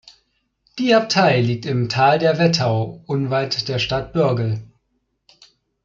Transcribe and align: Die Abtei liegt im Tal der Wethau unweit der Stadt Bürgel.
Die 0.79 0.95
Abtei 0.95 1.41
liegt 1.41 1.67
im 1.67 1.87
Tal 1.87 2.17
der 2.17 2.39
Wethau 2.39 3.03
unweit 3.05 3.67
der 3.69 3.77
Stadt 3.77 4.13
Bürgel. 4.13 4.63